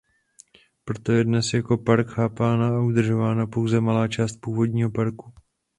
[0.85, 5.33] Proto je dnes jako park chápána a udržována pouze malá část původního parku.